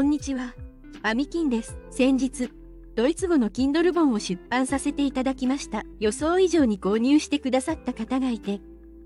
[0.00, 0.54] こんにちは。
[1.02, 1.76] アミキンです。
[1.90, 2.50] 先日、
[2.96, 5.82] ドイツ語の Kindle 本を出版させていただきました。
[5.98, 8.62] 予想以上に購入してくださった方がいて、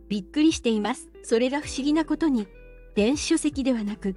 [0.09, 1.11] びっくりしています。
[1.25, 2.47] それが不思議なことに、
[2.95, 4.15] 電子書籍ではなく、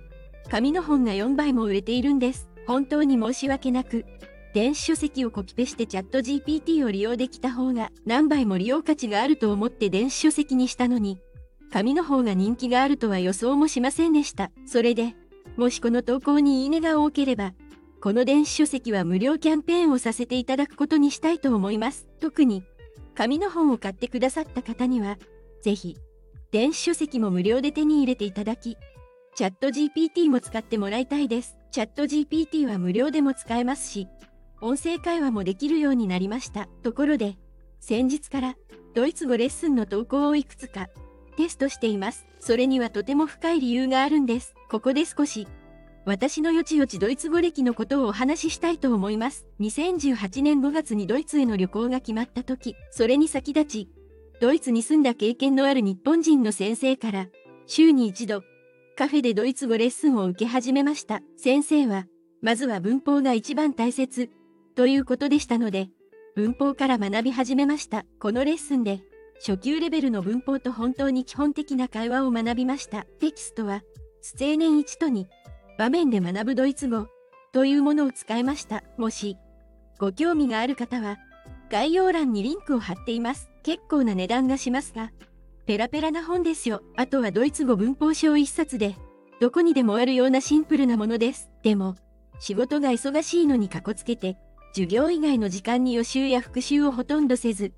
[0.51, 2.47] 紙の本が4倍も売れているんです。
[2.67, 4.05] 本当に申し訳なく、
[4.53, 11.17] 電子書籍をコピペしてチャット GPT を利用できた方が何倍も利用価値があると思って電子書籍にしたのに、
[11.73, 14.51] 紙の方が人気があるとは予想もしませんでした。
[14.67, 15.15] それで、
[15.57, 17.53] もしこの投稿にいいねが多ければ、
[17.99, 22.07] この電子書籍は無料キャンペーンをさせていただくことにしたいと思います。
[22.19, 22.63] 特に、
[23.15, 25.17] 紙の本を買ってくださった方には、
[25.63, 25.97] ぜひ、
[26.51, 28.77] 電子書籍も無料で手に入れていただき、
[29.35, 31.57] チャット GPT も使ってもらいたいです。
[31.71, 34.07] チャット GPT は無料でも使えますし、
[34.61, 36.67] 音声会話もできるようになりました。
[36.83, 37.35] ところで、
[37.79, 38.55] 先日から
[38.93, 40.87] ドイツ語レッスンの投稿をいくつか
[41.37, 42.27] テストしています。
[42.41, 44.53] それにはとても深い理由があるんです。
[44.69, 45.47] ここで少し
[46.07, 49.45] 私のよちよちドイツ語歴のことをお話ししたいと思います。
[49.59, 53.89] 2018年5月にドイツへの旅行が決まった時、それに先立ち、
[54.39, 57.27] ドイツに住んだ経験のある日本人の先生から、
[57.65, 58.43] 週に一度、
[58.95, 61.19] カフェでドイツ語レッスンを受け始めました。
[61.35, 62.05] 先生は、
[62.41, 64.29] まずは文法が一番大切、
[64.75, 65.89] ということでしたので、
[66.37, 68.05] 文法から学び始めました。
[68.19, 69.01] このレッスンで、
[69.39, 73.05] 初級レベルの文法と本当に基本的な会話を学びました。
[73.19, 73.83] テキストは、
[74.39, 75.25] 青年1と2、
[75.77, 77.07] 場面で学ぶドイツ語
[77.53, 78.83] というものを使いました。
[78.97, 79.37] もし、
[79.99, 81.17] ご興味がある方は、
[81.69, 83.49] 概要欄にリンクを貼っています。
[83.63, 85.11] 結構な値段がしますが、
[85.65, 86.81] ペラペラな本ですよ。
[86.95, 88.95] あとはドイツ語文法書を1冊で、
[89.39, 91.51] どこにでもあるようなシンプルなものです。
[91.63, 91.95] でも、
[92.39, 94.37] 仕事が忙しいのにかこつけて、
[94.73, 97.73] 授業以外の時間に予習や復習をほとんどせず、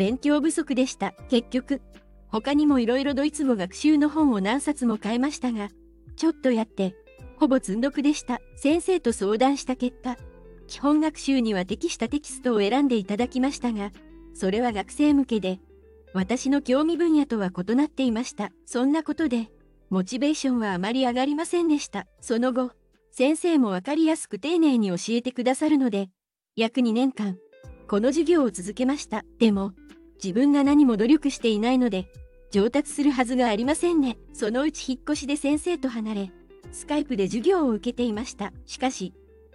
[0.00, 1.12] 勉強不足でした。
[1.28, 1.82] 結局、
[2.28, 5.68] 他にも色々ドイツ語学習の本を何冊も買いましたが、
[6.16, 6.96] ちょっとやって、
[7.36, 8.40] ほぼ積んどくでした。
[8.56, 10.16] 先生と相談した結果、
[10.68, 13.90] 基本学習には適したテキストを選んでいただきましたが、
[14.32, 15.60] それは学生向けで、
[16.14, 18.52] 私の興味分野とは異なっていました。
[18.64, 19.50] そんなことで、
[19.90, 22.06] モチベーションはあまり上がりませんでした。
[22.22, 22.70] その後、
[23.10, 26.08] 先生もわかりやすく丁寧に教えてくださるので、
[26.56, 27.36] 約2年間、
[27.86, 29.24] この授業を続けました。
[29.38, 29.74] でも、
[30.22, 32.10] 自分が何も努力していないので、
[32.50, 34.18] 上達するはずがありませんね。
[34.32, 36.32] そのうち引っ越しで先生と離れ、
[36.72, 38.52] スカイプで授業を受けていました。
[38.66, 39.14] しかし、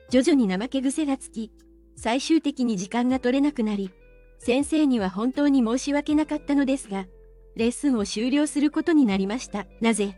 [0.09, 1.51] 徐々に怠け癖がつき、
[1.95, 3.91] 最終的に時間が取れなくなり、
[4.39, 7.05] 先生には本当に申し訳なかったのですが、
[7.55, 9.65] レッスンを終了することになりました。
[9.81, 10.17] なぜ、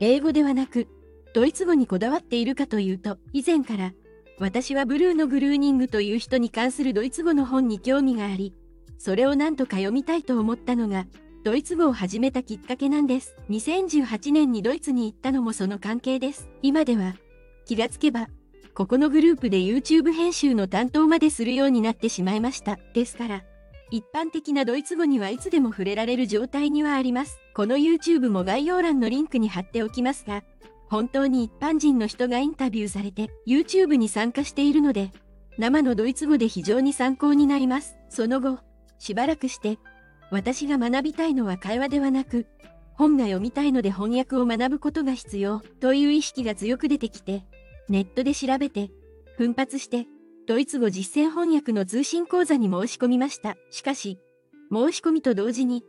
[0.00, 0.88] 英語ではなく、
[1.34, 3.92] ドイツ語にこだわっているかというと、以前から、
[4.38, 8.54] 私はブルーのグルーニングという人に関するドイツ語の本に興味があり、
[8.98, 11.06] それを何とか読みたいと思ったのが、
[11.44, 13.36] ドイツ語を始めたきっかけなんです。
[13.50, 16.48] 2018年にドイツに行ったのもその関係です。
[16.62, 17.16] 今では、
[17.66, 18.28] 気がつけば、
[18.74, 22.78] ここのグループで YouTube 編集の担当までするようになってしまいました。
[22.94, 23.44] ですから、
[23.90, 27.38] 一般的なドイツ語にはいつでも触れられる状態にはあります。
[27.54, 30.42] この YouTube も概要欄のリンクに貼っておきますが、
[30.88, 35.12] 本当に一般人の人がインタビューされて YouTube に参加しているので、
[35.56, 37.96] 生のドイツ語で非常に参考になります。
[38.08, 38.58] その後、
[39.04, 39.78] しばらくして、
[40.30, 42.46] 私が学びたいのは会話ではなく、
[42.94, 47.44] 本が読みたいので翻訳を学ぶことが必要という意識が強く出てきて、
[47.90, 48.90] ネットで調べて、
[49.36, 50.06] 奮発して、
[50.46, 53.58] ドイツ語実践翻訳の通信講座に申し込みました。
[53.68, 54.18] しかし、
[54.72, 55.84] 申し込みと同時に、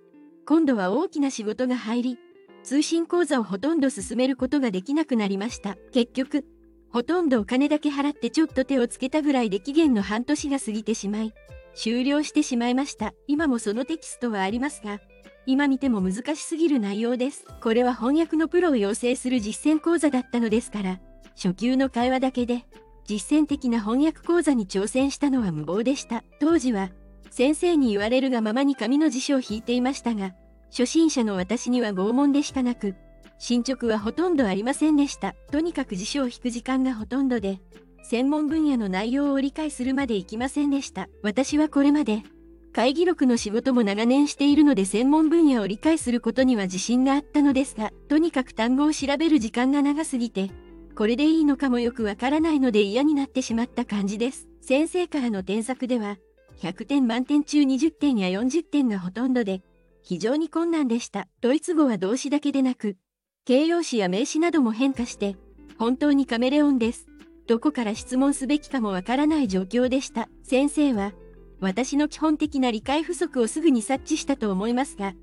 [0.46, 2.20] 今度は大きな仕事が入り、
[2.64, 5.78] 通信講座をほとんど進めることができなくなりました。
[5.94, 6.44] 結局、
[6.90, 11.34] ほとんどお金だけ払ってちょっと手をつけたぐらいで期限の半年が過ぎてしまい、
[11.76, 13.14] 終了してしまいました。
[13.28, 15.00] 今もそのテキストはありますが、
[15.46, 17.46] 今見ても難しすぎる内容です。
[17.62, 21.00] これは翻訳のプロを養成する実践講座だったのですから、
[21.36, 22.66] 初級の会話だけで、
[23.06, 26.24] 実践的な翻訳講座に挑戦したのは無謀でした。
[26.40, 26.90] 当時は、
[27.30, 30.34] 先生に言われるがままに紙の辞書を引いていましたが、
[30.72, 32.96] 初心者の私には拷問でしかなく、
[33.38, 35.36] 進捗はほとんどありませんでした。
[35.52, 37.60] とにかく辞書を引く時間がほとんどで、
[38.08, 41.10] 専門分野の内容を理解するまでいきませんでした。
[41.24, 42.22] 私はこれまで、
[42.72, 50.52] 会議録の仕事も長年しているので専門分野を理解することには自信があったのですが、とにかく単語を調べる時間が長すぎて、
[50.96, 54.48] これでいいのかもよくわからないので嫌になってしまった感じです。
[54.62, 56.18] 先生からの添削では、
[56.60, 59.64] 100点満点中20点や40点がほとんどで、
[60.04, 61.28] 非常に困難でした。
[61.42, 62.98] ドイツ語は動詞だけでなく、
[63.46, 65.38] 形容詞や名詞なども変化して、
[65.80, 67.08] 本当にカメレオンです。
[67.48, 70.30] どこから質問すべきかもわからない状況でした。
[70.44, 71.14] 先生は、
[71.60, 75.14] 私の基本的な理解不足をすぐに察知したと思いますが、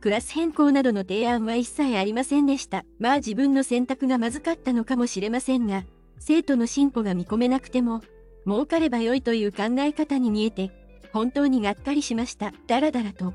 [0.00, 2.84] クラス変更などの提案は一切ありませんでした。
[2.98, 5.84] まあ自分の選択がまずかったのかもしれませんが、
[6.18, 8.02] 生徒の進歩が見込めなくても、
[8.46, 10.70] 儲かれば良いという考え方に見えて、
[11.12, 12.52] 本当にがっかりしました。
[12.66, 13.34] だらだらと。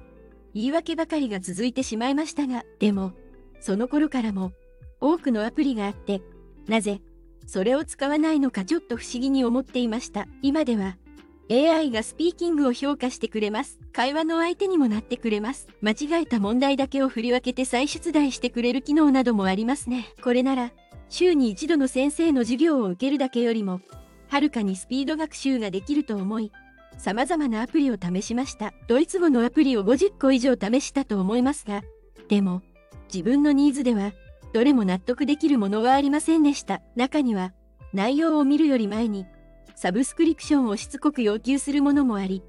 [0.53, 3.13] 言い訳ばかりが続いてしまいましたが、でも、
[3.59, 4.51] その頃からも、
[5.01, 6.21] 多くのアプリがあって、
[6.67, 7.01] なぜ、
[7.45, 10.27] それを使わないのかちょっと不思議に思っていました。
[10.41, 10.97] 今では、
[11.51, 13.79] AI がスピーキングを評価してくれます。
[13.91, 15.67] 会話の相手にもなってくれます。
[15.81, 20.07] 間違えた問題だけを振り分けて再出題してくれる機能などもありますね。
[20.23, 20.71] これなら、
[21.09, 23.81] 週に一度の先生の授業を受けるだけよりも、
[24.29, 26.51] はるかにスピード学習ができると思い、
[26.97, 28.73] 様々なアプリを試しました。
[28.87, 31.83] ドイツ語のアプリを50個以上試したと思いますが、
[32.29, 32.61] でも、
[33.13, 34.13] 自分のニーズでは、
[34.53, 36.81] どれも納得できるものはありませんでした。
[36.95, 37.53] 中には、
[37.91, 39.25] 内容を見るより前に、
[39.75, 42.43] サブスクリプションをしつこく要求するものもあり、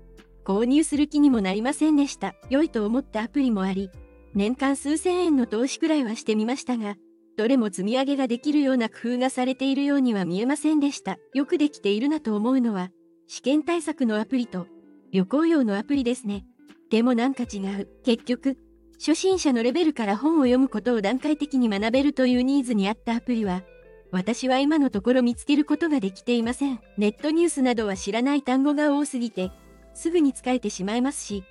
[0.45, 2.35] 購入する気にもなりませんでした。
[2.51, 3.91] 良いと思ったアプリもあり、
[4.35, 6.97] 年間数千円の投資くらいはしてみましたが、
[7.37, 11.19] どれも積み上げができるような工夫がされているようには見えませんでした。
[11.33, 12.91] よくできているなと思うのは、
[13.27, 14.67] 試験対策のアプリと
[15.11, 16.45] 旅行用のアプリですね。
[16.91, 17.89] でもなんか違う。
[18.05, 18.59] 結局、
[18.99, 23.63] 初心者のレベルから本を読むことを段階的に学べるというニーズに合ったアプリは、
[24.11, 26.81] 私は今のところ見つけることができていません。
[26.97, 29.51] ネットニュースなどは知らない単語が多すぎて、
[29.93, 31.45] すぐに使えてしまいますし、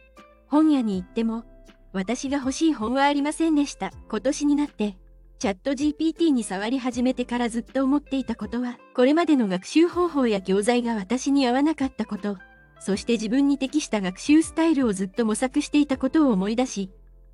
[0.47, 1.43] 本屋に行っても、
[1.91, 3.91] 私が欲しい本はありませんでした。
[4.09, 4.97] 今年になって、
[5.39, 12.37] チャット GPT に触り始めてからずっと思っていたことは、これまでの学習方法や教材が私に合わなかったこと、
[12.79, 16.89] そして自分に適した学習スタイルをずっと模索していたことを思い出し、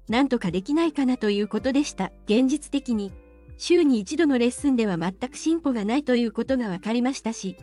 [0.09, 2.11] なんとかできないかなということでした。
[2.25, 3.11] 現実的に、
[3.57, 7.55] 週に一度のレッスンでは全く進歩がないということが分かりましたし、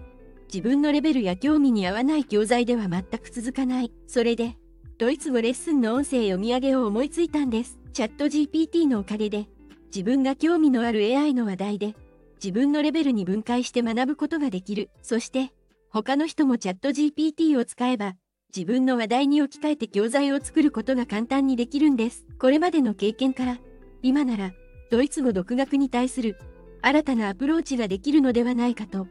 [0.53, 3.93] 自分のレベルや興味に合わない教材では全く続かない。
[4.07, 4.57] それで、
[4.99, 7.79] ドイツ語レッスンの音声読み上げを思いついたんです。
[7.93, 9.49] チャット GPT のおかげで、
[9.87, 11.97] 自分が興味のある AI の話題で、
[12.37, 14.91] 自分のレベルに分解して学ぶことができる。
[15.03, 15.53] そして、
[15.91, 18.15] 他の人もチャット GPT を使えば、
[18.55, 22.27] 自分の話題に置き換えて教材を作ることが簡単にできるんです。
[22.39, 23.59] これまでの経験から、
[24.03, 24.53] 今なら、
[24.91, 26.39] ドイツ語独学に対する
[26.81, 29.09] 新たなアプローチができるのではないかと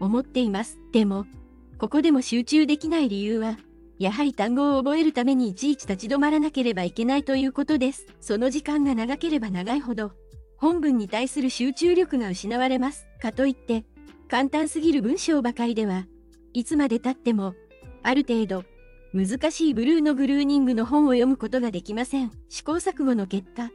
[0.00, 0.78] 思っています。
[0.92, 1.26] でも、
[1.78, 3.58] ここでも集中できない理由は、
[3.98, 8.06] やはり単語を覚えるためにいちいち立ち止まらなければいけないということです。
[8.20, 10.12] その時間が長ければ長いほど、
[10.56, 13.06] 本文に対する集中力が失われます。
[13.20, 13.84] かといって、
[14.28, 16.06] 簡単すぎる文章ばかりでは、
[16.52, 17.54] いつまで経っても、
[18.02, 18.64] ある程度、
[19.14, 22.30] 難しいブルーのグルーニングの本を読むことができません。
[22.48, 23.70] 試行錯誤の結果、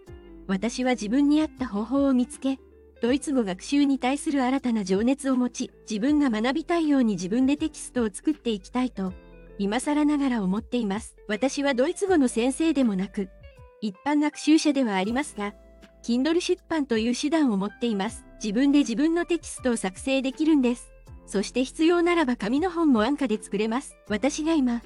[0.48, 2.60] 私は自分に合った方法を見つけ、
[3.02, 9.12] ドイツ語学習に対する新たな情熱を持ち、自分が学びたいように自分でテキストを作っていきたいと、
[9.58, 11.16] 今更ながら思っています。
[11.28, 13.30] 私はドイツ語の先生でもなく、
[13.82, 15.54] 一般学習者ではありますが、
[16.04, 18.26] Kindle 出版という手段を持っています。
[18.42, 20.92] 自分で自分のテキストを作成できるんです。
[21.26, 23.96] そして必要ならば紙の本も安価で作れます。
[24.10, 24.82] 私が今、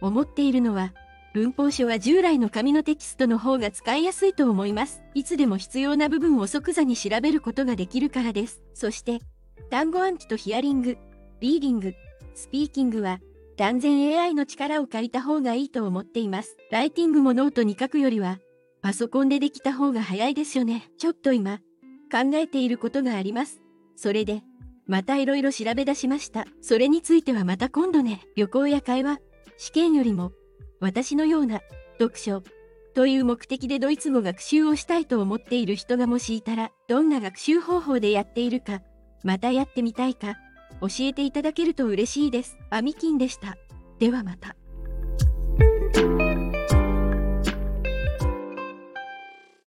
[0.00, 0.92] 思っているのは、
[1.34, 5.02] 文法書は従来の紙のテキストの方が使いやすいと思います。
[5.14, 8.62] いつでも必要な部分を即座に調べることができるからです。
[8.72, 9.20] そして、
[9.70, 10.96] 単語暗記とヒアリング、
[11.40, 11.94] リーディング、
[12.34, 13.20] スピーキングは、
[13.56, 16.56] 断然 AI の力を借りた方がいいと思っています。
[16.70, 18.38] ライティングもノートに書くよりは、
[18.80, 20.90] パソコンでできた方が早いですよね。
[20.96, 21.58] ちょっと今、
[22.10, 23.60] 考えていることがあります。
[23.94, 24.42] それで、
[24.86, 26.46] また色々調べ出しました。
[26.60, 28.22] それについてはまた今度ね。
[28.36, 29.18] 旅行や会話、
[29.56, 30.32] 試験よりも、
[30.80, 31.60] 私のような
[31.98, 32.42] 読書
[32.94, 38.82] という目的でドイツ語学習をしたいと思っている人がもしいたら、どんな学習方法でやっているか、
[39.22, 40.36] またやってみたいか、
[40.80, 42.58] 教えていただけると嬉しいです。
[42.70, 43.56] アミキンでした。
[43.98, 44.56] ではまた。